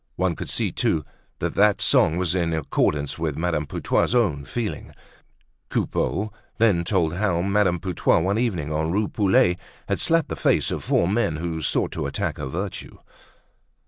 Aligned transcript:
One 0.15 0.35
could 0.35 0.49
see 0.49 0.71
too 0.71 1.05
that 1.37 1.53
that 1.53 1.79
song 1.79 2.17
was 2.17 2.33
in 2.33 2.53
accordance 2.53 3.19
with 3.19 3.37
Madame 3.37 3.67
Putois's 3.67 4.15
own 4.15 4.43
feeling. 4.43 4.95
Coupeau 5.69 6.33
then 6.57 6.83
told 6.83 7.13
how 7.17 7.43
Madame 7.43 7.77
Putois, 7.79 8.17
one 8.23 8.39
evening 8.39 8.73
on 8.73 8.89
Rue 8.91 9.09
Poulet, 9.09 9.59
had 9.87 9.99
slapped 9.99 10.29
the 10.29 10.35
face 10.35 10.71
of 10.71 10.83
four 10.83 11.07
men 11.07 11.35
who 11.35 11.61
sought 11.61 11.91
to 11.91 12.07
attack 12.07 12.39
her 12.39 12.47
virtue. 12.47 12.97